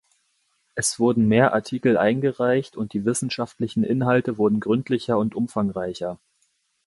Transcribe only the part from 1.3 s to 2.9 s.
Artikel eingereicht